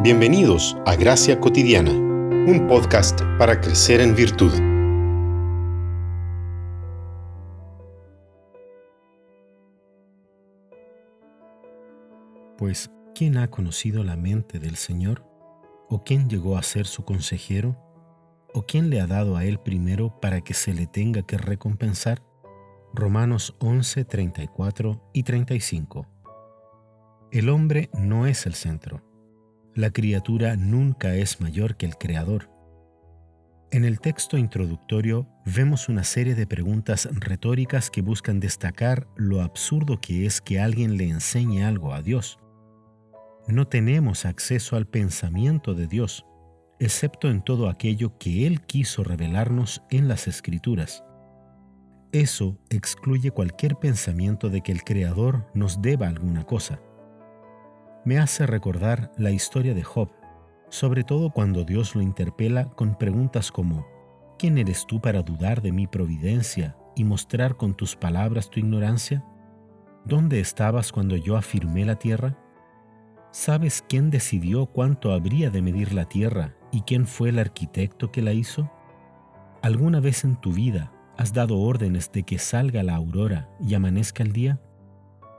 [0.00, 4.52] Bienvenidos a Gracia Cotidiana, un podcast para crecer en virtud.
[12.56, 15.24] Pues, ¿quién ha conocido la mente del Señor?
[15.88, 17.76] ¿O quién llegó a ser su consejero?
[18.54, 22.22] ¿O quién le ha dado a él primero para que se le tenga que recompensar?
[22.94, 26.06] Romanos 11, 34 y 35.
[27.32, 29.07] El hombre no es el centro.
[29.78, 32.50] La criatura nunca es mayor que el creador.
[33.70, 40.00] En el texto introductorio vemos una serie de preguntas retóricas que buscan destacar lo absurdo
[40.00, 42.40] que es que alguien le enseñe algo a Dios.
[43.46, 46.26] No tenemos acceso al pensamiento de Dios,
[46.80, 51.04] excepto en todo aquello que Él quiso revelarnos en las Escrituras.
[52.10, 56.80] Eso excluye cualquier pensamiento de que el Creador nos deba alguna cosa
[58.08, 60.08] me hace recordar la historia de Job,
[60.70, 63.86] sobre todo cuando Dios lo interpela con preguntas como,
[64.38, 69.26] ¿quién eres tú para dudar de mi providencia y mostrar con tus palabras tu ignorancia?
[70.06, 72.38] ¿Dónde estabas cuando yo afirmé la tierra?
[73.30, 78.22] ¿Sabes quién decidió cuánto habría de medir la tierra y quién fue el arquitecto que
[78.22, 78.72] la hizo?
[79.60, 84.22] ¿Alguna vez en tu vida has dado órdenes de que salga la aurora y amanezca
[84.22, 84.62] el día?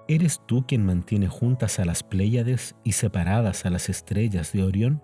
[0.09, 5.03] ¿Eres tú quien mantiene juntas a las Pléyades y separadas a las estrellas de Orión?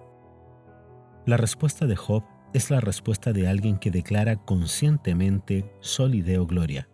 [1.27, 2.23] La respuesta de Job
[2.55, 6.89] es la respuesta de alguien que declara conscientemente solideo gloria.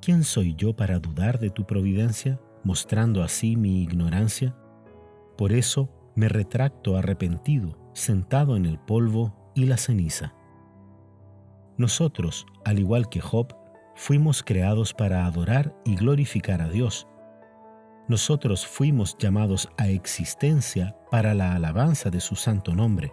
[0.00, 4.54] ¿Quién soy yo para dudar de tu providencia, mostrando así mi ignorancia?
[5.36, 10.36] Por eso me retracto arrepentido, sentado en el polvo y la ceniza.
[11.76, 13.56] Nosotros, al igual que Job,
[14.00, 17.06] fuimos creados para adorar y glorificar a Dios.
[18.08, 23.12] Nosotros fuimos llamados a existencia para la alabanza de su santo nombre.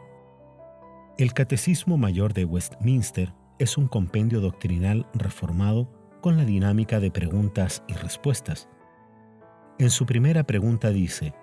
[1.17, 5.91] El Catecismo Mayor de Westminster es un compendio doctrinal reformado
[6.21, 8.69] con la dinámica de preguntas y respuestas.
[9.79, 11.33] En su primera pregunta dice,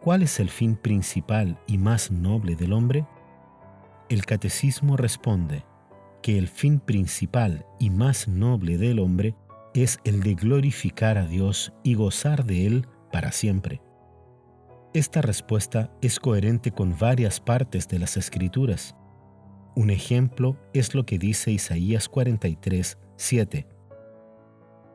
[0.00, 3.06] ¿cuál es el fin principal y más noble del hombre?
[4.08, 5.64] El catecismo responde,
[6.22, 9.34] que el fin principal y más noble del hombre
[9.74, 13.80] es el de glorificar a Dios y gozar de Él para siempre.
[14.92, 18.96] Esta respuesta es coherente con varias partes de las Escrituras.
[19.76, 23.68] Un ejemplo es lo que dice Isaías 43, 7.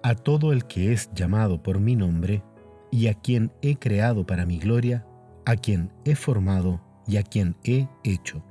[0.04, 2.44] A todo el que es llamado por mi nombre,
[2.92, 5.06] y a quien he creado para mi gloria,
[5.46, 8.44] a quien he formado y a quien he hecho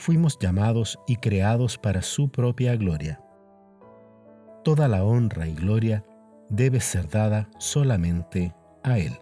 [0.00, 3.22] fuimos llamados y creados para su propia gloria.
[4.64, 6.04] Toda la honra y gloria
[6.48, 9.12] debe ser dada solamente a Él.